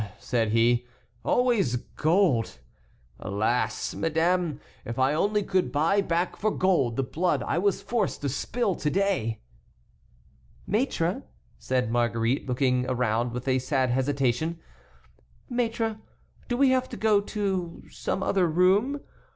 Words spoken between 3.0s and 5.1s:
Alas! madame, if